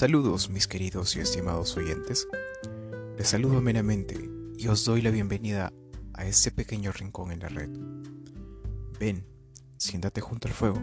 [0.00, 2.26] Saludos mis queridos y estimados oyentes.
[3.18, 5.74] Les saludo meramente y os doy la bienvenida
[6.14, 7.68] a este pequeño rincón en la red.
[8.98, 9.26] Ven,
[9.76, 10.80] siéntate junto al fuego,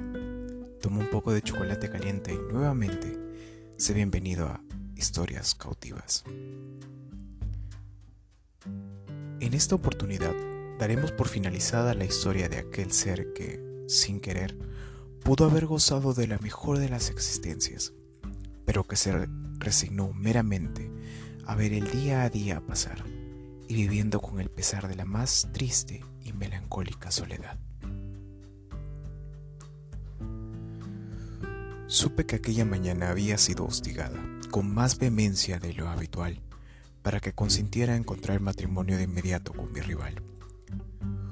[0.80, 3.18] toma un poco de chocolate caliente y nuevamente
[3.78, 4.62] sé bienvenido a
[4.96, 6.24] Historias Cautivas.
[9.40, 10.36] En esta oportunidad
[10.78, 14.56] daremos por finalizada la historia de aquel ser que, sin querer,
[15.24, 17.94] pudo haber gozado de la mejor de las existencias
[18.68, 20.92] pero que se resignó meramente
[21.46, 23.02] a ver el día a día pasar
[23.70, 27.58] y viviendo con el pesar de la más triste y melancólica soledad.
[31.88, 36.42] Supe que aquella mañana había sido hostigada con más vehemencia de lo habitual
[37.04, 40.22] para que consintiera encontrar matrimonio de inmediato con mi rival.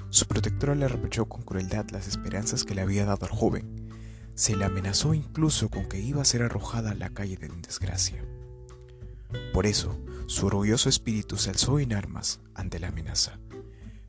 [0.08, 3.75] Su protectora le reprochó con crueldad las esperanzas que le había dado al joven
[4.36, 8.22] se le amenazó incluso con que iba a ser arrojada a la calle de desgracia.
[9.52, 13.40] Por eso, su orgulloso espíritu se alzó en armas ante la amenaza.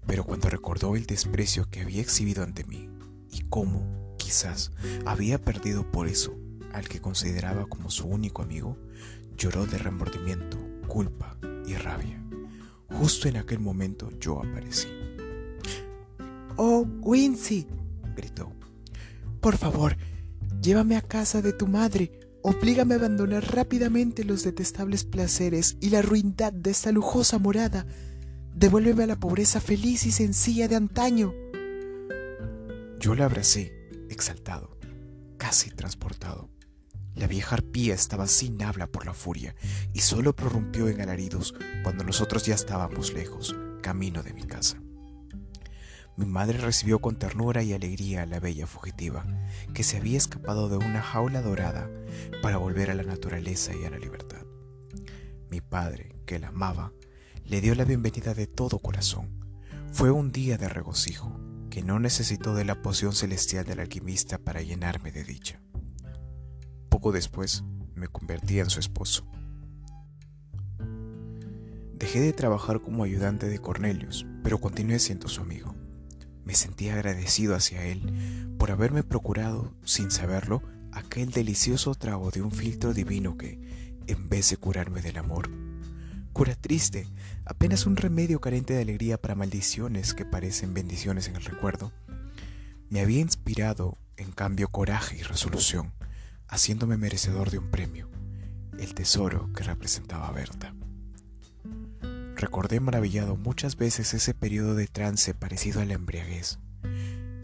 [0.05, 2.89] Pero cuando recordó el desprecio que había exhibido ante mí
[3.31, 4.73] y cómo, quizás,
[5.05, 6.37] había perdido por eso
[6.73, 8.77] al que consideraba como su único amigo,
[9.37, 12.21] lloró de remordimiento, culpa y rabia.
[12.89, 14.89] Justo en aquel momento yo aparecí.
[16.57, 17.65] ¡Oh, Wincy!
[18.15, 18.51] gritó.
[19.39, 19.95] Por favor,
[20.67, 26.01] Llévame a casa de tu madre, oblígame a abandonar rápidamente los detestables placeres y la
[26.01, 27.85] ruindad de esta lujosa morada.
[28.53, 31.33] Devuélveme a la pobreza feliz y sencilla de antaño.
[32.99, 33.71] Yo la abracé,
[34.09, 34.77] exaltado,
[35.37, 36.49] casi transportado.
[37.15, 39.55] La vieja arpía estaba sin habla por la furia
[39.93, 44.81] y solo prorrumpió en alaridos cuando nosotros ya estábamos lejos, camino de mi casa.
[46.17, 49.23] Mi madre recibió con ternura y alegría a la bella fugitiva,
[49.75, 51.91] que se había escapado de una jaula dorada
[52.41, 54.43] para volver a la naturaleza y a la libertad.
[55.51, 56.91] Mi padre, que la amaba,
[57.45, 59.45] le dio la bienvenida de todo corazón.
[59.91, 64.63] Fue un día de regocijo, que no necesitó de la poción celestial del alquimista para
[64.63, 65.61] llenarme de dicha.
[66.89, 67.63] Poco después
[67.93, 69.27] me convertí en su esposo.
[71.93, 75.76] Dejé de trabajar como ayudante de Cornelius, pero continué siendo su amigo.
[76.47, 80.63] Me sentí agradecido hacia él por haberme procurado, sin saberlo,
[80.93, 83.59] aquel delicioso trago de un filtro divino que,
[84.07, 85.49] en vez de curarme del amor,
[86.31, 87.05] cura triste,
[87.43, 91.91] apenas un remedio carente de alegría para maldiciones que parecen bendiciones en el recuerdo,
[92.89, 95.91] me había inspirado, en cambio, coraje y resolución,
[96.47, 98.09] haciéndome merecedor de un premio,
[98.79, 100.73] el tesoro que representaba Berta.
[102.37, 106.59] Recordé maravillado muchas veces ese periodo de trance parecido a la embriaguez.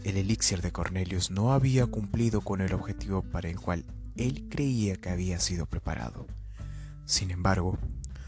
[0.04, 3.84] El elixir de Cornelius no había cumplido con el objetivo para el cual
[4.16, 6.28] él creía que había sido preparado.
[7.06, 7.76] Sin embargo,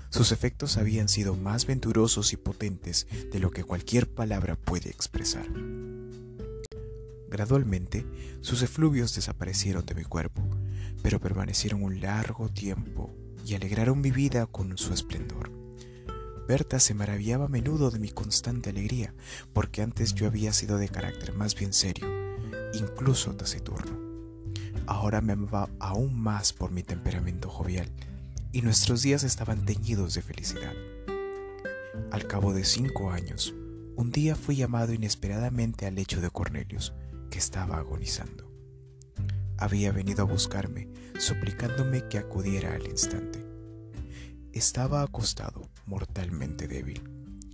[0.09, 5.47] sus efectos habían sido más venturosos y potentes de lo que cualquier palabra puede expresar.
[7.31, 8.05] Gradualmente,
[8.41, 10.43] sus efluvios desaparecieron de mi cuerpo,
[11.01, 13.15] pero permanecieron un largo tiempo
[13.47, 15.66] y alegraron mi vida con su esplendor.
[16.47, 19.15] Berta se maravillaba a menudo de mi constante alegría,
[19.53, 22.07] porque antes yo había sido de carácter más bien serio,
[22.73, 23.99] incluso taciturno.
[24.87, 27.91] Ahora me amaba aún más por mi temperamento jovial,
[28.53, 30.73] y nuestros días estaban teñidos de felicidad.
[32.13, 33.53] Al cabo de cinco años,
[33.97, 36.93] un día fui llamado inesperadamente al lecho de Cornelius,
[37.29, 38.53] que estaba agonizando.
[39.59, 43.46] Había venido a buscarme, suplicándome que acudiera al instante.
[44.57, 47.03] Estaba acostado, mortalmente débil.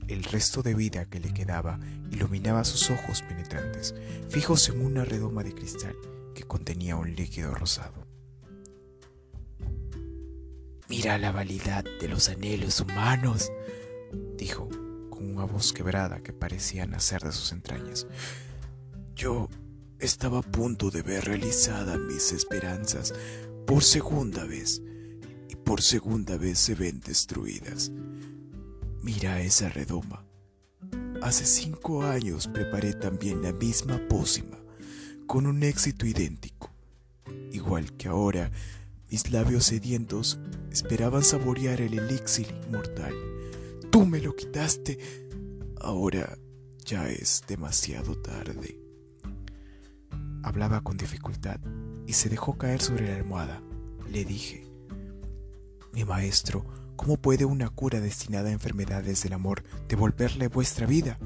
[0.07, 1.81] El resto de vida que le quedaba
[2.13, 3.93] iluminaba sus ojos penetrantes,
[4.29, 5.97] fijos en una redoma de cristal
[6.33, 8.07] que contenía un líquido rosado.
[10.89, 13.51] Mira la validad de los anhelos humanos,
[14.37, 14.69] dijo
[15.11, 18.07] con una voz quebrada que parecía nacer de sus entrañas.
[19.17, 19.49] Yo
[19.99, 23.13] estaba a punto de ver realizadas mis esperanzas
[23.67, 24.81] por segunda vez
[25.65, 27.93] por segunda vez se ven destruidas.
[29.03, 30.25] Mira esa redoma.
[31.23, 34.59] Hace cinco años preparé también la misma pócima,
[35.27, 36.71] con un éxito idéntico.
[37.53, 38.51] Igual que ahora,
[39.11, 40.39] mis labios sedientos
[40.71, 43.15] esperaban saborear el elixir inmortal.
[43.91, 44.99] Tú me lo quitaste.
[45.81, 46.39] Ahora
[46.85, 48.79] ya es demasiado tarde.
[50.43, 51.61] Hablaba con dificultad
[52.07, 53.63] y se dejó caer sobre la almohada.
[54.11, 54.62] Le dije,
[55.93, 56.65] mi maestro,
[56.97, 61.19] ¿cómo puede una cura destinada a enfermedades del amor devolverle vuestra vida?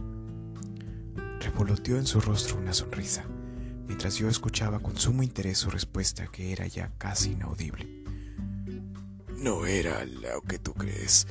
[1.41, 3.25] Revoloteó en su rostro una sonrisa,
[3.87, 7.87] mientras yo escuchaba con sumo interés su respuesta que era ya casi inaudible.
[9.39, 11.27] no era lo que tú crees.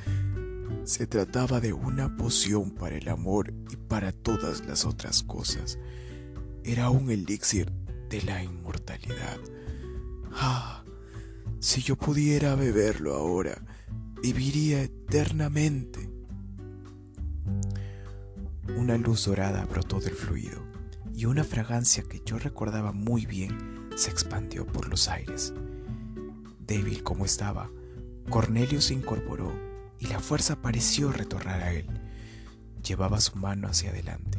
[0.84, 5.78] Se trataba de una poción para el amor y para todas las otras cosas.
[6.64, 7.70] Era un elixir
[8.08, 9.38] de la inmortalidad.
[10.32, 10.85] Ah,
[11.60, 13.62] si yo pudiera beberlo ahora,
[14.22, 16.10] viviría eternamente.
[18.76, 20.60] Una luz dorada brotó del fluido
[21.14, 25.54] y una fragancia que yo recordaba muy bien se expandió por los aires.
[26.60, 27.70] Débil como estaba,
[28.28, 29.52] Cornelio se incorporó
[29.98, 31.86] y la fuerza pareció retornar a él.
[32.86, 34.38] Llevaba su mano hacia adelante.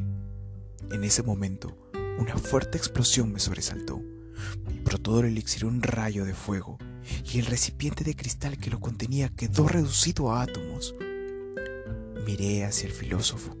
[0.92, 1.76] En ese momento,
[2.18, 4.00] una fuerte explosión me sobresaltó.
[4.84, 6.78] Brotó del elixir un rayo de fuego
[7.32, 10.94] y el recipiente de cristal que lo contenía quedó reducido a átomos.
[12.26, 13.56] Miré hacia el filósofo.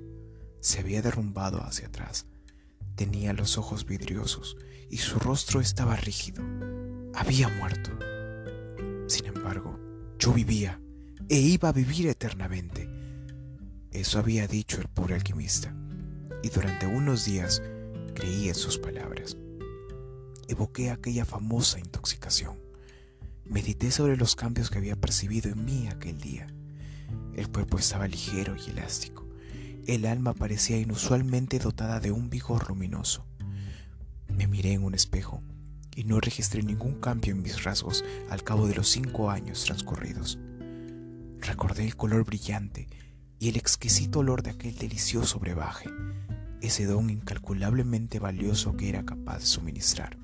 [0.60, 2.26] Se había derrumbado hacia atrás.
[2.96, 4.56] Tenía los ojos vidriosos
[4.90, 6.42] y su rostro estaba rígido.
[7.14, 7.90] Había muerto.
[9.06, 9.78] Sin embargo,
[10.18, 10.80] yo vivía
[11.28, 12.88] e iba a vivir eternamente.
[13.90, 15.74] Eso había dicho el pobre alquimista,
[16.42, 17.62] y durante unos días
[18.14, 19.36] creí en sus palabras.
[20.48, 22.67] Evoqué aquella famosa intoxicación.
[23.50, 26.46] Medité sobre los cambios que había percibido en mí aquel día.
[27.34, 29.26] El cuerpo estaba ligero y elástico.
[29.86, 33.24] El alma parecía inusualmente dotada de un vigor luminoso.
[34.28, 35.42] Me miré en un espejo
[35.96, 40.38] y no registré ningún cambio en mis rasgos al cabo de los cinco años transcurridos.
[41.40, 42.86] Recordé el color brillante
[43.38, 45.88] y el exquisito olor de aquel delicioso brebaje,
[46.60, 50.18] ese don incalculablemente valioso que era capaz de suministrar,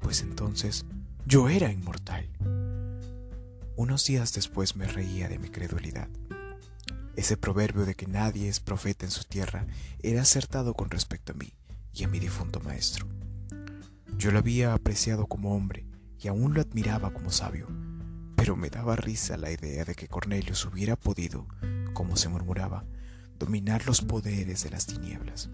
[0.00, 0.86] pues entonces
[1.26, 2.28] yo era inmortal.
[3.76, 6.08] Unos días después me reía de mi credulidad.
[7.16, 9.66] Ese proverbio de que nadie es profeta en su tierra
[10.02, 11.52] era acertado con respecto a mí
[11.92, 13.06] y a mi difunto maestro.
[14.16, 15.86] Yo lo había apreciado como hombre
[16.18, 17.68] y aún lo admiraba como sabio,
[18.36, 21.46] pero me daba risa la idea de que Cornelius hubiera podido,
[21.94, 22.84] como se murmuraba,
[23.38, 25.50] dominar los poderes de las tinieblas.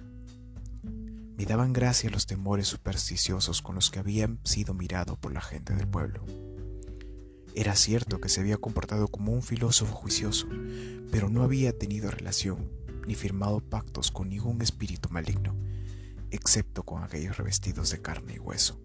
[1.37, 5.75] Me daban gracia los temores supersticiosos con los que había sido mirado por la gente
[5.75, 6.25] del pueblo.
[7.55, 10.47] Era cierto que se había comportado como un filósofo juicioso,
[11.11, 12.71] pero no había tenido relación
[13.07, 15.55] ni firmado pactos con ningún espíritu maligno
[16.31, 18.81] excepto con aquellos revestidos de carne y hueso.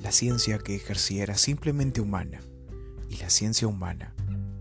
[0.00, 2.40] La ciencia que ejercía era simplemente humana,
[3.08, 4.14] y la ciencia humana,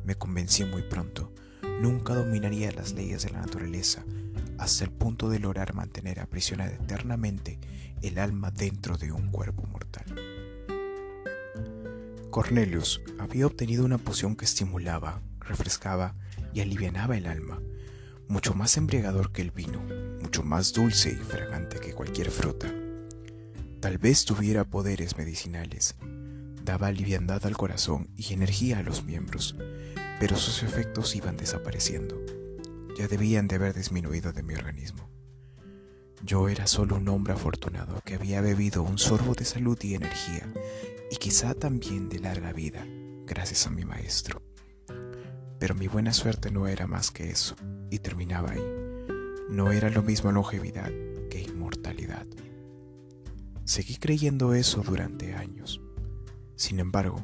[0.06, 1.33] me convencí muy pronto,
[1.81, 4.04] nunca dominaría las leyes de la naturaleza
[4.57, 7.59] hasta el punto de lograr mantener aprisionada eternamente
[8.01, 10.06] el alma dentro de un cuerpo mortal.
[12.30, 16.15] Cornelius había obtenido una poción que estimulaba, refrescaba
[16.54, 17.59] y alivianaba el alma,
[18.27, 19.81] mucho más embriagador que el vino,
[20.21, 22.71] mucho más dulce y fragante que cualquier fruta.
[23.80, 25.95] Tal vez tuviera poderes medicinales,
[26.63, 29.56] daba liviandad al corazón y energía a los miembros,
[30.19, 32.18] pero sus efectos iban desapareciendo.
[32.98, 35.08] Ya debían de haber disminuido de mi organismo.
[36.24, 40.52] Yo era solo un hombre afortunado que había bebido un sorbo de salud y energía,
[41.12, 42.88] y quizá también de larga vida,
[43.28, 44.42] gracias a mi maestro.
[45.60, 47.56] Pero mi buena suerte no era más que eso,
[47.92, 48.66] y terminaba ahí.
[49.48, 50.90] No era lo mismo longevidad
[51.30, 52.26] que inmortalidad.
[53.64, 55.81] Seguí creyendo eso durante años.
[56.56, 57.24] Sin embargo,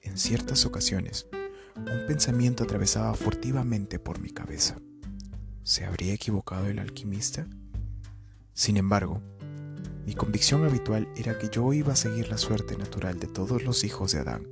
[0.00, 1.28] en ciertas ocasiones,
[1.76, 4.76] un pensamiento atravesaba furtivamente por mi cabeza.
[5.64, 7.48] ¿Se habría equivocado el alquimista?
[8.52, 9.20] Sin embargo,
[10.06, 13.82] mi convicción habitual era que yo iba a seguir la suerte natural de todos los
[13.82, 14.46] hijos de Adán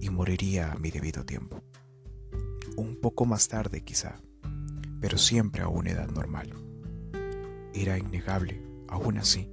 [0.00, 1.62] y moriría a mi debido tiempo
[2.76, 4.16] un poco más tarde quizá,
[5.00, 6.52] pero siempre a una edad normal.
[7.72, 9.50] Era innegable, aún así,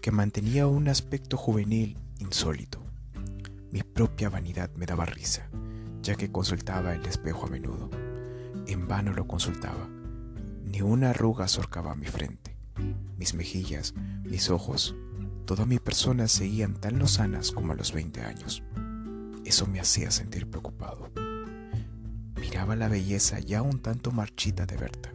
[0.00, 2.82] que mantenía un aspecto juvenil insólito.
[3.70, 5.48] Mi propia vanidad me daba risa,
[6.02, 7.90] ya que consultaba el espejo a menudo.
[8.66, 9.88] En vano lo consultaba.
[10.74, 12.58] Ni una arruga surcaba mi frente.
[13.16, 14.96] Mis mejillas, mis ojos,
[15.46, 18.62] toda mi persona seguían tan lozanas como a los 20 años.
[19.44, 21.10] Eso me hacía sentir preocupado
[22.54, 25.12] miraba la belleza ya un tanto marchita de Berta.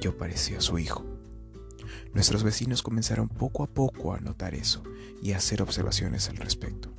[0.00, 1.04] Yo parecía su hijo.
[2.12, 4.82] Nuestros vecinos comenzaron poco a poco a notar eso
[5.22, 6.92] y a hacer observaciones al respecto.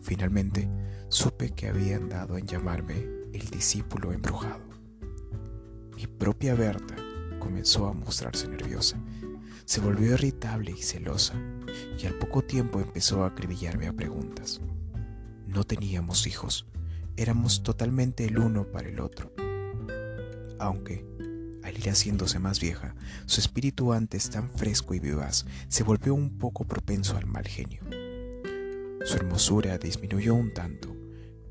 [0.00, 0.70] Finalmente,
[1.10, 2.94] supe que habían dado en llamarme
[3.34, 4.71] el discípulo embrujado.
[6.02, 6.96] Mi propia Berta
[7.38, 8.98] comenzó a mostrarse nerviosa.
[9.64, 11.34] Se volvió irritable y celosa,
[11.96, 14.60] y al poco tiempo empezó a acribillarme a preguntas.
[15.46, 16.66] No teníamos hijos,
[17.16, 19.32] éramos totalmente el uno para el otro.
[20.58, 21.06] Aunque,
[21.62, 26.36] al ir haciéndose más vieja, su espíritu antes tan fresco y vivaz se volvió un
[26.36, 27.80] poco propenso al mal genio.
[29.04, 30.96] Su hermosura disminuyó un tanto,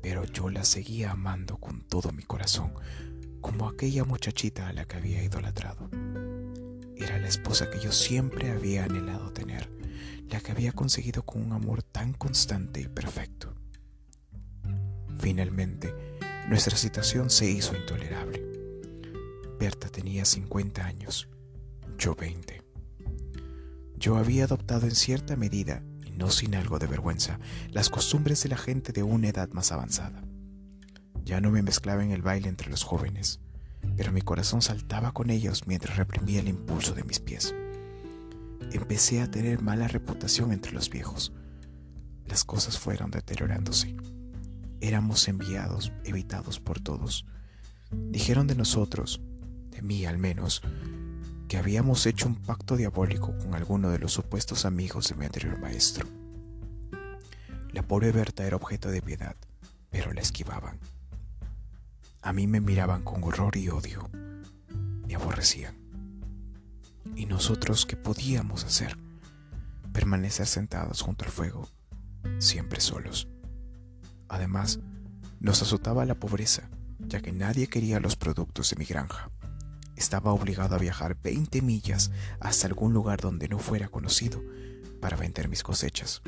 [0.02, 2.74] pero yo la seguía amando con todo mi corazón,
[3.42, 5.90] como aquella muchachita a la que había idolatrado.
[6.96, 9.68] Era la esposa que yo siempre había anhelado tener,
[10.30, 13.54] la que había conseguido con un amor tan constante y perfecto.
[15.18, 15.92] Finalmente,
[16.48, 18.42] nuestra situación se hizo intolerable.
[19.58, 21.28] Berta tenía 50 años,
[21.98, 22.62] yo 20.
[23.96, 25.82] Yo había adoptado en cierta medida
[26.16, 27.38] no sin algo de vergüenza,
[27.70, 30.22] las costumbres de la gente de una edad más avanzada.
[31.24, 33.40] Ya no me mezclaba en el baile entre los jóvenes,
[33.96, 37.54] pero mi corazón saltaba con ellos mientras reprimía el impulso de mis pies.
[38.72, 41.32] Empecé a tener mala reputación entre los viejos.
[42.26, 43.94] Las cosas fueron deteriorándose.
[44.80, 47.26] Éramos enviados, evitados por todos.
[47.90, 49.20] Dijeron de nosotros,
[49.70, 50.62] de mí al menos,
[51.48, 55.58] que habíamos hecho un pacto diabólico con alguno de los supuestos amigos de mi anterior
[55.58, 56.08] maestro.
[57.72, 59.36] La pobre Berta era objeto de piedad,
[59.90, 60.78] pero la esquivaban.
[62.22, 64.08] A mí me miraban con horror y odio.
[65.06, 65.76] Me aborrecían.
[67.14, 68.96] ¿Y nosotros qué podíamos hacer?
[69.92, 71.68] Permanecer sentados junto al fuego,
[72.38, 73.28] siempre solos.
[74.28, 74.80] Además,
[75.40, 79.30] nos azotaba la pobreza, ya que nadie quería los productos de mi granja
[80.02, 82.10] estaba obligado a viajar 20 millas
[82.40, 84.42] hasta algún lugar donde no fuera conocido
[85.00, 86.22] para vender mis cosechas.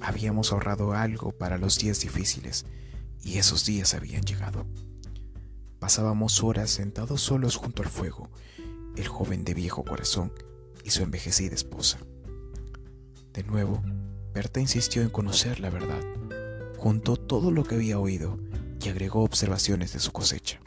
[0.00, 2.66] Habíamos ahorrado algo para los días difíciles
[3.24, 4.66] y esos días habían llegado.
[5.78, 8.30] Pasábamos horas sentados solos junto al fuego,
[8.96, 10.32] el joven de viejo corazón
[10.84, 11.98] y su envejecida esposa.
[13.32, 13.82] De nuevo,
[14.32, 16.00] Berta insistió en conocer la verdad.
[16.78, 18.38] Juntó todo lo que había oído
[18.84, 20.60] y agregó observaciones de su cosecha.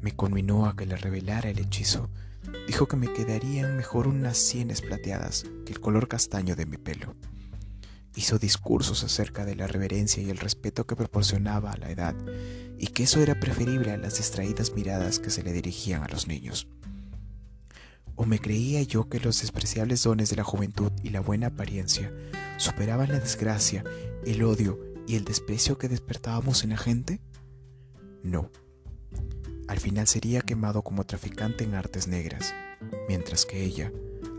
[0.00, 2.10] Me conminó a que le revelara el hechizo.
[2.66, 7.14] Dijo que me quedarían mejor unas sienes plateadas que el color castaño de mi pelo.
[8.14, 12.14] Hizo discursos acerca de la reverencia y el respeto que proporcionaba a la edad,
[12.78, 16.26] y que eso era preferible a las distraídas miradas que se le dirigían a los
[16.26, 16.68] niños.
[18.16, 22.12] ¿O me creía yo que los despreciables dones de la juventud y la buena apariencia
[22.58, 23.82] superaban la desgracia,
[24.24, 24.78] el odio
[25.08, 27.20] y el desprecio que despertábamos en la gente?
[28.22, 28.50] No
[29.68, 32.54] al final sería quemado como traficante en artes negras,
[33.08, 33.92] mientras que ella,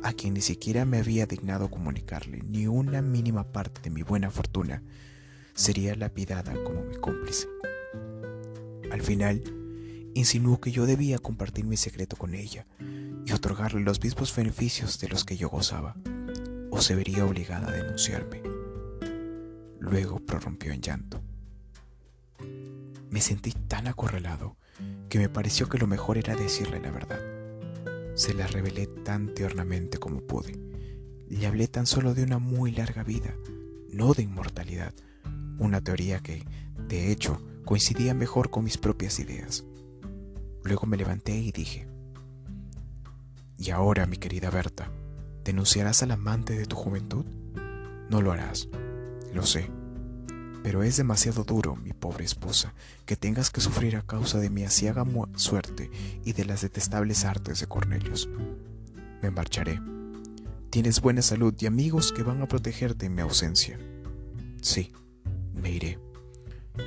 [0.06, 4.30] a quien ni siquiera me había dignado comunicarle ni una mínima parte de mi buena
[4.30, 4.84] fortuna,
[5.56, 7.48] sería lapidada como mi cómplice.
[8.92, 9.42] Al final,
[10.14, 12.68] insinuó que yo debía compartir mi secreto con ella
[13.26, 15.96] y otorgarle los mismos beneficios de los que yo gozaba,
[16.70, 18.44] o se vería obligada a denunciarme.
[19.80, 21.24] Luego prorrumpió en llanto.
[23.10, 24.56] Me sentí tan acorralado
[25.10, 27.35] que me pareció que lo mejor era decirle la verdad.
[28.16, 30.58] Se la revelé tan tiernamente como pude.
[31.28, 33.36] Le hablé tan solo de una muy larga vida,
[33.92, 34.94] no de inmortalidad,
[35.60, 36.44] una teoría que,
[36.88, 39.66] de hecho, coincidía mejor con mis propias ideas.
[40.64, 41.88] Luego me levanté y dije,
[43.58, 44.92] y ahora, mi querida Berta,
[45.44, 47.26] ¿denunciarás al amante de tu juventud?
[48.10, 48.68] No lo harás,
[49.34, 49.70] lo sé
[50.66, 52.74] pero es demasiado duro, mi pobre esposa,
[53.06, 55.06] que tengas que sufrir a causa de mi asiaga
[55.36, 55.92] suerte
[56.24, 58.28] y de las detestables artes de Cornelius.
[59.22, 59.80] Me marcharé.
[60.72, 63.78] Tienes buena salud y amigos que van a protegerte en mi ausencia.
[64.60, 64.92] Sí,
[65.54, 66.00] me iré.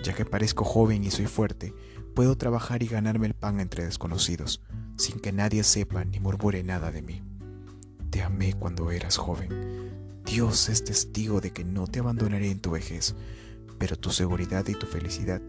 [0.03, 1.73] Ya que parezco joven y soy fuerte,
[2.17, 4.61] puedo trabajar y ganarme el pan entre desconocidos,
[4.97, 7.23] sin que nadie sepa ni murmure nada de mí.
[8.11, 10.19] Te amé cuando eras joven.
[10.25, 13.15] Dios es testigo de que no te abandonaré en tu vejez,
[13.79, 15.41] pero tu seguridad y tu felicidad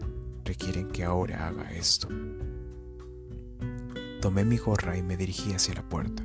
[0.44, 2.08] requieren que ahora haga esto.
[4.20, 6.22] Tomé mi gorra y me dirigí hacia la puerta.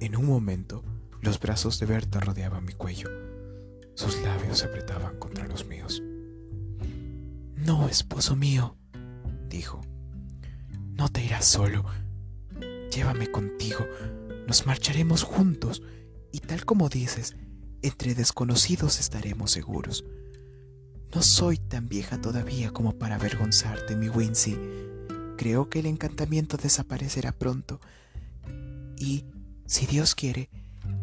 [0.00, 0.82] En un momento,
[1.20, 3.08] los brazos de Berta rodeaban mi cuello.
[3.94, 6.02] Sus labios se apretaban contra los míos.
[7.56, 8.76] No, esposo mío,
[9.48, 9.80] dijo.
[10.94, 11.84] No te irás solo.
[12.90, 13.86] Llévame contigo.
[14.46, 15.82] Nos marcharemos juntos
[16.32, 17.36] y tal como dices,
[17.82, 20.04] entre desconocidos estaremos seguros.
[21.14, 24.56] No soy tan vieja todavía como para avergonzarte, mi Wincy.
[25.36, 27.80] Creo que el encantamiento desaparecerá pronto.
[28.98, 29.26] Y,
[29.66, 30.48] si Dios quiere,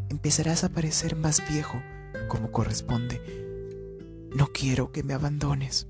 [0.10, 1.80] empezarás a parecer más viejo,
[2.28, 3.22] como corresponde.
[4.36, 5.88] No quiero que me abandones.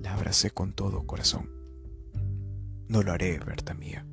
[0.00, 1.50] La abracé con todo corazón.
[2.88, 4.04] No lo haré, Berta mía,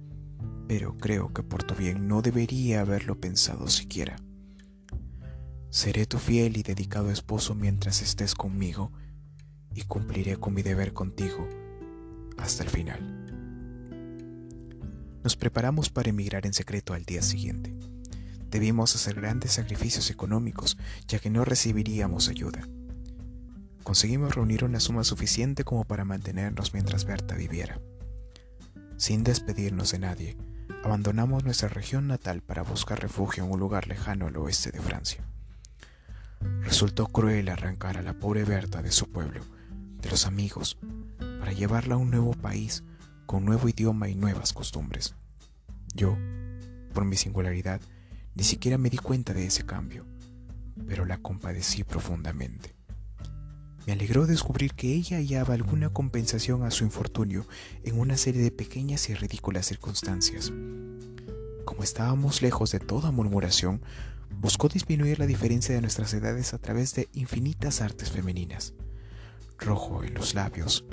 [0.68, 4.18] pero creo que por tu bien no debería haberlo pensado siquiera.
[5.72, 8.92] Seré tu fiel y dedicado esposo mientras estés conmigo
[9.76, 11.48] y cumpliré con mi deber contigo
[12.40, 13.20] hasta el final.
[15.24, 17.76] Nos preparamos para emigrar en secreto al día siguiente.
[18.50, 20.76] Debimos hacer grandes sacrificios económicos
[21.08, 22.68] ya que no recibiríamos ayuda.
[23.84, 27.80] conseguimos reunir una suma suficiente como para mantenernos mientras Berta viviera.
[28.98, 30.38] Sin despedirnos de nadie,
[30.84, 35.24] abandonamos nuestra región natal para buscar refugio en un lugar lejano al oeste de Francia.
[36.62, 39.42] Resultó cruel arrancar a la pobre Berta de su pueblo,
[40.02, 40.78] de los amigos,
[41.40, 42.84] para llevarla a un nuevo país,
[43.26, 45.16] con nuevo idioma y nuevas costumbres.
[45.94, 46.18] Yo,
[46.94, 47.82] por mi singularidad,
[48.36, 50.06] ni siquiera me di cuenta de ese cambio,
[50.88, 52.76] pero la compadecí profundamente.
[53.86, 57.48] Me alegró descubrir que ella hallaba alguna compensación a su infortunio
[57.84, 60.54] en una serie de pequeñas y ridículas circunstancias.
[61.66, 63.82] Como estábamos lejos de toda murmuración,
[64.36, 68.74] buscó disminuir la diferencia de nuestras edades a través de infinitas artes femeninas.
[69.58, 70.86] Rojo en los labios,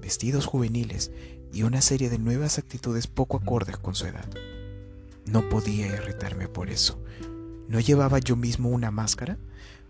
[0.00, 1.10] vestidos juveniles
[1.52, 4.28] y una serie de nuevas actitudes poco acordes con su edad.
[5.26, 7.02] No podía irritarme por eso.
[7.68, 9.38] ¿No llevaba yo mismo una máscara?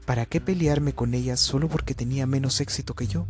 [0.05, 3.27] ¿Para qué pelearme con ella solo porque tenía menos éxito que yo?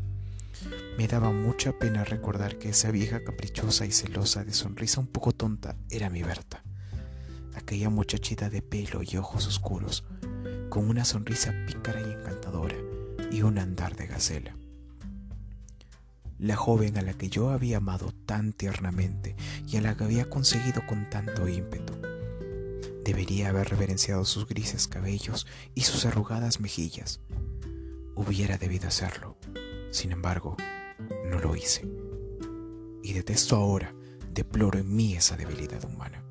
[0.99, 5.33] Me daba mucha pena recordar que esa vieja caprichosa y celosa de sonrisa un poco
[5.33, 6.63] tonta era mi Berta
[7.55, 10.05] aquella muchachita de pelo y ojos oscuros,
[10.69, 12.77] con una sonrisa pícara y encantadora
[13.31, 14.57] y un andar de gacela.
[16.39, 20.29] La joven a la que yo había amado tan tiernamente y a la que había
[20.29, 21.95] conseguido con tanto ímpetu.
[23.05, 27.21] Debería haber reverenciado sus grises cabellos y sus arrugadas mejillas.
[28.15, 29.37] Hubiera debido hacerlo.
[29.91, 30.57] Sin embargo,
[31.29, 31.89] no lo hice.
[33.03, 33.95] Y detesto ahora,
[34.33, 36.22] deploro en mí esa debilidad humana.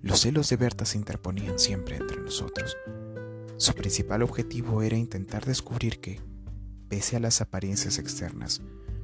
[0.00, 2.76] Los celos de Berta se interponían siempre entre nosotros.
[3.56, 6.20] Su principal objetivo era intentar descubrir que,
[6.88, 8.62] pese a las apariencias externas,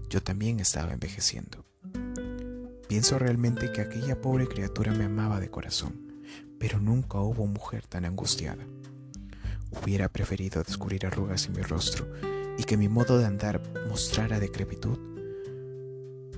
[0.08, 1.64] yo también estaba envejeciendo.
[2.88, 6.22] Pienso realmente que aquella pobre criatura me amaba de corazón,
[6.60, 8.64] pero nunca hubo mujer tan angustiada.
[9.72, 12.06] Hubiera preferido descubrir arrugas en mi rostro
[12.56, 14.98] y que mi modo de andar mostrara decrepitud,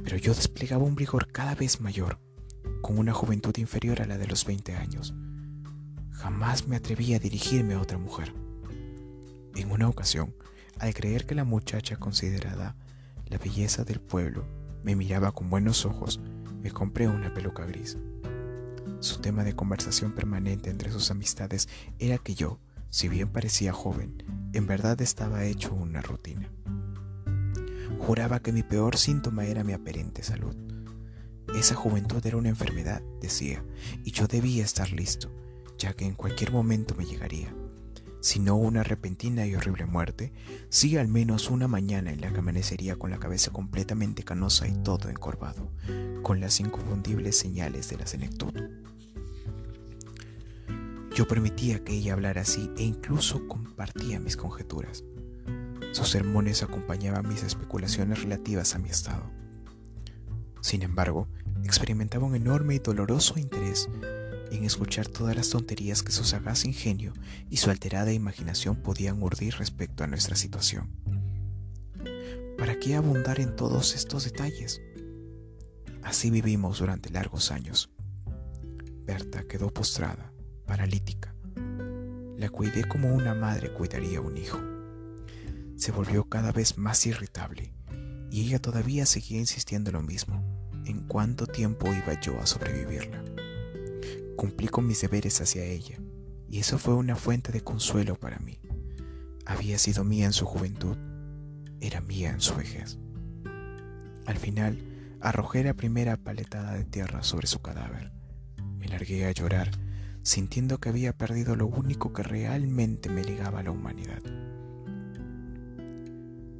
[0.03, 2.19] pero yo desplegaba un vigor cada vez mayor
[2.83, 5.15] con una juventud inferior a la de los 20 años.
[6.13, 8.33] Jamás me atreví a dirigirme a otra mujer.
[9.55, 10.35] En una ocasión,
[10.79, 12.77] al creer que la muchacha considerada
[13.27, 14.47] la belleza del pueblo
[14.83, 16.21] me miraba con buenos ojos,
[16.63, 17.99] me compré una peluca gris.
[19.01, 24.23] Su tema de conversación permanente entre sus amistades era que yo, si bien parecía joven,
[24.53, 26.51] en verdad estaba hecho una rutina.
[27.99, 30.66] Juraba que mi peor síntoma era mi aparente salud
[31.55, 33.65] esa juventud era una enfermedad, decía,
[34.05, 35.31] y yo debía estar listo,
[35.79, 37.55] ya que en cualquier momento me llegaría.
[38.21, 40.33] Si no una repentina y horrible muerte,
[40.69, 44.75] sí al menos una mañana en la que amanecería con la cabeza completamente canosa y
[44.83, 45.71] todo encorvado,
[46.23, 48.53] con las inconfundibles señales de la senectud.
[51.15, 55.05] Yo permitía que ella hablara así e incluso compartía mis conjeturas.
[55.93, 59.23] Sus sermones acompañaban mis especulaciones relativas a mi estado.
[60.67, 61.29] Sin embargo,
[61.63, 63.89] experimentaba un enorme y doloroso interés
[64.51, 67.13] en escuchar todas las tonterías que su sagaz ingenio
[67.49, 70.91] y su alterada imaginación podían urdir respecto a nuestra situación.
[72.59, 74.83] ¿Para qué abundar en todos estos detalles?
[76.03, 77.89] Así vivimos durante largos años.
[79.05, 80.33] Berta quedó postrada,
[80.67, 81.33] paralítica.
[82.39, 84.59] La cuidé como una madre cuidaría a un hijo.
[85.77, 87.76] Se volvió cada vez más irritable
[88.31, 90.43] y ella todavía seguía insistiendo lo mismo
[90.87, 93.23] en cuánto tiempo iba yo a sobrevivirla.
[94.37, 95.99] Cumplí con mis deberes hacia ella,
[96.49, 98.61] y eso fue una fuente de consuelo para mí.
[99.45, 100.97] Había sido mía en su juventud,
[101.81, 102.99] era mía en su vejez.
[104.27, 104.79] Al final,
[105.21, 108.13] arrojé la primera paletada de tierra sobre su cadáver.
[108.79, 109.71] Me largué a llorar,
[110.23, 114.23] sintiendo que había perdido lo único que realmente me ligaba a la humanidad.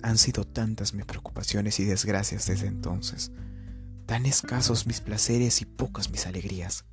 [0.07, 3.33] Han sido tantas mis preocupaciones y desgracias desde entonces,
[4.07, 6.85] tan escasos mis placeres y pocas mis alegrías.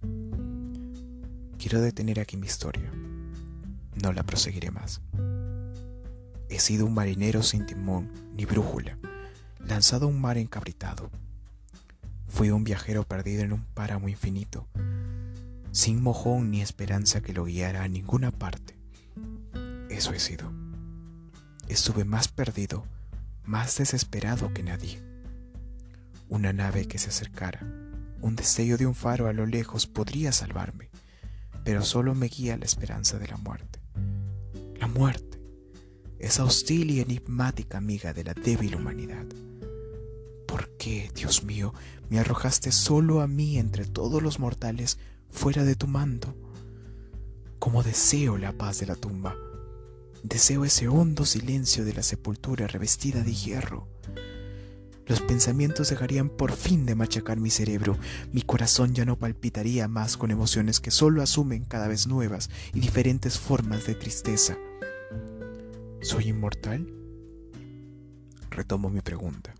[1.59, 2.91] Quiero detener aquí mi historia.
[4.01, 4.99] No la proseguiré más.
[6.49, 8.97] He sido un marinero sin timón ni brújula,
[9.59, 11.11] lanzado a un mar encabritado.
[12.27, 14.67] Fui un viajero perdido en un páramo infinito,
[15.71, 18.75] sin mojón ni esperanza que lo guiara a ninguna parte.
[19.91, 20.51] Eso he sido.
[21.67, 22.87] Estuve más perdido,
[23.45, 25.01] más desesperado que nadie.
[26.29, 27.61] Una nave que se acercara,
[28.21, 30.89] un destello de un faro a lo lejos podría salvarme,
[31.63, 33.79] pero solo me guía la esperanza de la muerte.
[34.79, 35.39] La muerte,
[36.19, 39.25] esa hostil y enigmática amiga de la débil humanidad.
[40.47, 41.73] ¿Por qué, Dios mío,
[42.09, 46.35] me arrojaste solo a mí entre todos los mortales fuera de tu mando?
[47.59, 49.35] Como deseo la paz de la tumba,
[50.23, 53.89] Deseo ese hondo silencio de la sepultura revestida de hierro.
[55.05, 57.97] Los pensamientos dejarían por fin de machacar mi cerebro,
[58.31, 62.79] mi corazón ya no palpitaría más con emociones que solo asumen cada vez nuevas y
[62.79, 64.57] diferentes formas de tristeza.
[66.01, 66.87] ¿Soy inmortal?
[68.49, 69.53] Retomo mi pregunta.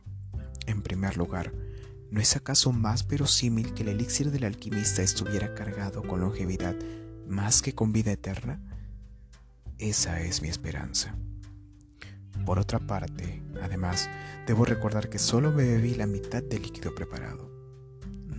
[0.66, 1.52] En primer lugar,
[2.10, 6.78] ¿no es acaso más verosímil que el elixir del alquimista estuviera cargado con longevidad
[7.28, 8.62] más que con vida eterna?
[9.78, 11.16] Esa es mi esperanza.
[12.46, 14.10] Por otra parte, además,
[14.46, 17.50] debo recordar que solo me bebí la mitad del líquido preparado.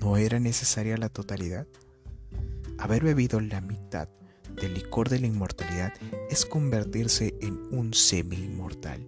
[0.01, 1.67] ¿No era necesaria la totalidad?
[2.79, 4.09] Haber bebido la mitad
[4.61, 5.93] del licor de la inmortalidad
[6.31, 9.07] es convertirse en un semi-inmortal.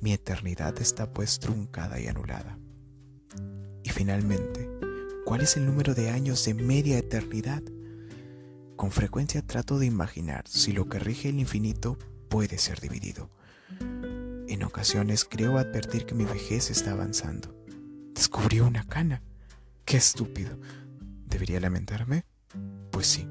[0.00, 2.58] Mi eternidad está pues truncada y anulada.
[3.82, 4.68] Y finalmente,
[5.24, 7.62] ¿cuál es el número de años de media eternidad?
[8.80, 11.98] Con frecuencia trato de imaginar si lo que rige el infinito
[12.30, 13.28] puede ser dividido
[14.60, 17.54] en ocasiones creo advertir que mi vejez está avanzando.
[18.14, 19.22] Descubrí una cana.
[19.84, 20.58] ¡Qué estúpido!
[21.26, 22.24] ¿Debería lamentarme?
[22.90, 23.28] Pues sí.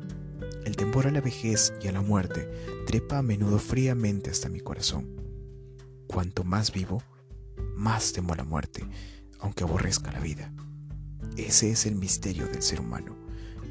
[0.65, 2.49] El temor a la vejez y a la muerte
[2.87, 5.07] trepa a menudo fríamente hasta mi corazón.
[6.07, 7.03] Cuanto más vivo,
[7.75, 8.87] más temo a la muerte,
[9.39, 10.53] aunque aborrezca la vida.
[11.35, 13.15] Ese es el misterio del ser humano,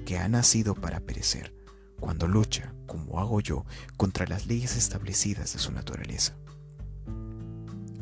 [0.04, 1.54] que ha nacido para perecer,
[2.00, 3.64] cuando lucha, como hago yo,
[3.96, 6.34] contra las leyes establecidas de su naturaleza.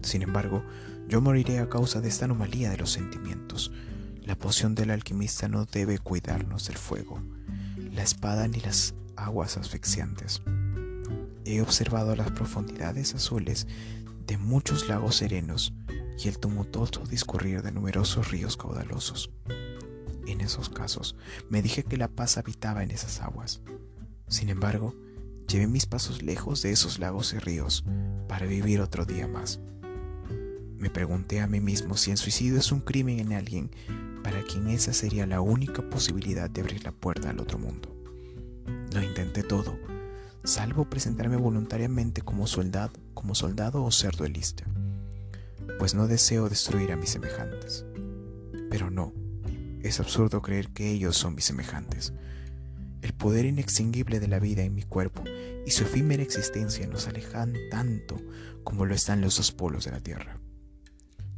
[0.02, 0.62] Sin embargo,
[1.08, 3.72] yo moriré a causa de esta anomalía de los sentimientos.
[4.22, 7.20] La poción del alquimista no debe cuidarnos del fuego,
[7.92, 10.42] la espada ni las aguas asfixiantes.
[11.44, 13.66] He observado las profundidades azules
[14.26, 15.72] de muchos lagos serenos
[16.18, 19.30] y el tumultuoso discurrir de numerosos ríos caudalosos.
[20.26, 21.14] En esos casos
[21.48, 23.60] me dije que la paz habitaba en esas aguas.
[24.28, 24.94] Sin embargo,
[25.48, 27.84] llevé mis pasos lejos de esos lagos y ríos
[28.28, 29.60] para vivir otro día más.
[30.78, 33.70] Me pregunté a mí mismo si el suicidio es un crimen en alguien
[34.22, 37.94] para quien esa sería la única posibilidad de abrir la puerta al otro mundo.
[38.92, 39.78] Lo intenté todo,
[40.42, 44.64] salvo presentarme voluntariamente como soldado, como soldado o ser duelista,
[45.78, 47.84] pues no deseo destruir a mis semejantes.
[48.70, 49.12] Pero no,
[49.82, 52.12] es absurdo creer que ellos son mis semejantes.
[53.06, 55.22] El poder inextinguible de la vida en mi cuerpo
[55.64, 58.16] y su efímera existencia nos alejan tanto
[58.64, 60.40] como lo están los dos polos de la Tierra.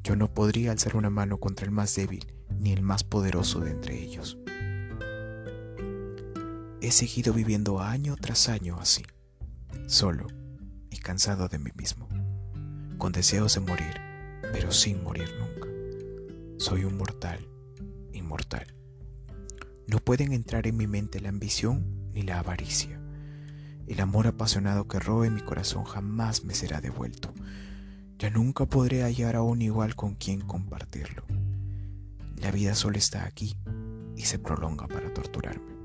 [0.03, 3.73] Yo no podría alzar una mano contra el más débil ni el más poderoso de
[3.73, 4.39] entre ellos.
[6.81, 9.03] He seguido viviendo año tras año así,
[9.89, 10.27] solo
[10.91, 12.09] y cansado de mí mismo,
[12.97, 14.01] con deseos de morir,
[14.55, 15.69] pero sin morir nunca.
[16.65, 17.47] Soy un mortal,
[18.15, 18.78] inmortal.
[19.89, 23.01] No pueden entrar en mi mente la ambición ni la avaricia.
[23.89, 27.35] El amor apasionado que robe mi corazón jamás me será devuelto
[28.19, 31.25] ya nunca podré hallar a un igual con quien compartirlo.
[32.37, 33.57] La vida solo está aquí
[34.17, 35.79] y se prolonga para torturarme.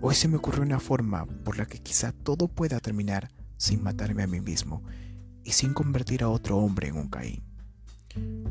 [0.00, 4.22] Hoy se me ocurrió una forma por la que quizá todo pueda terminar sin matarme
[4.22, 4.82] a mí mismo
[5.44, 7.42] y sin convertir a otro hombre en un Caín.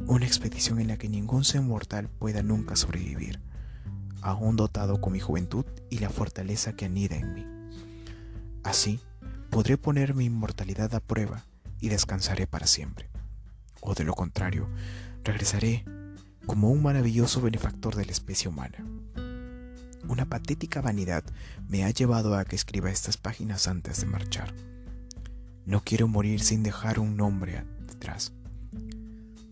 [0.05, 3.41] Una expedición en la que ningún ser mortal pueda nunca sobrevivir,
[4.25, 7.45] aún dotado con mi juventud y la fortaleza que anida en mí.
[8.63, 8.99] Así,
[9.51, 11.45] podré poner mi inmortalidad a prueba
[11.79, 13.07] y descansaré para siempre.
[13.81, 14.67] O de lo contrario,
[15.23, 15.85] regresaré
[16.47, 18.83] como un maravilloso benefactor de la especie humana.
[20.07, 21.23] Una patética vanidad
[21.67, 24.55] me ha llevado a que escriba estas páginas antes de marchar.
[25.65, 28.33] No quiero morir sin dejar un nombre detrás.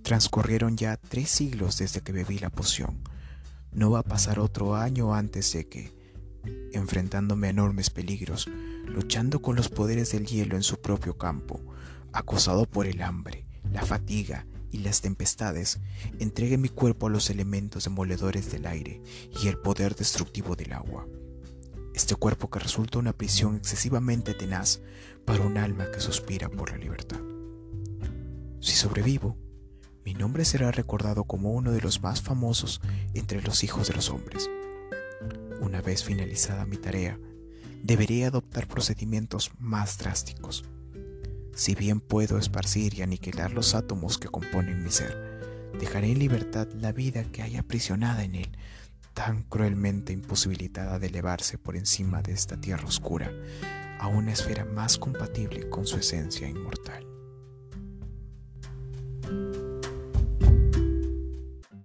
[0.01, 3.12] Transcurrieron ya tres siglos desde que bebí la poción.
[3.73, 5.93] No va a pasar otro año antes de que,
[6.73, 8.47] enfrentándome a enormes peligros,
[8.85, 11.59] luchando con los poderes del hielo en su propio campo,
[12.11, 15.79] acosado por el hambre, la fatiga y las tempestades,
[16.19, 19.01] entregue mi cuerpo a los elementos demoledores del aire
[19.41, 21.07] y el poder destructivo del agua.
[21.95, 24.81] Este cuerpo que resulta una prisión excesivamente tenaz
[25.25, 27.19] para un alma que suspira por la libertad.
[28.59, 29.37] Si sobrevivo,
[30.05, 32.81] mi nombre será recordado como uno de los más famosos
[33.13, 34.49] entre los hijos de los hombres.
[35.61, 37.17] Una vez finalizada mi tarea,
[37.81, 40.63] deberé adoptar procedimientos más drásticos
[41.55, 46.67] si bien puedo esparcir y aniquilar los átomos que componen mi ser, dejaré en libertad
[46.73, 48.57] la vida que hay aprisionada en él,
[49.13, 53.31] tan cruelmente imposibilitada de elevarse por encima de esta tierra oscura
[53.99, 57.05] a una esfera más compatible con su esencia inmortal.